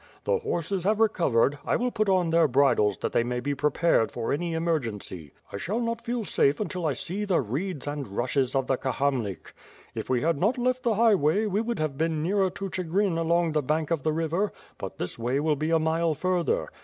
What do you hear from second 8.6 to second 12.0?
the Kahamlik. If we had not left the highway, we would have